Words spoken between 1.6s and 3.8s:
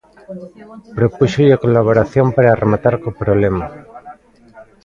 colaboración, para rematar co problema.